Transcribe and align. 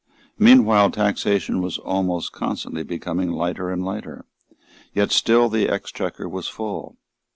Meanwhile 0.39 0.89
taxation 0.89 1.61
was 1.61 1.77
almost 1.77 2.31
constantly 2.31 2.81
becoming 2.81 3.29
lighter 3.31 3.69
and 3.69 3.85
lighter; 3.85 4.25
yet 4.95 5.11
still 5.11 5.47
the 5.47 5.69
Exchequer 5.69 6.27
was 6.27 6.47
full. 6.47 6.97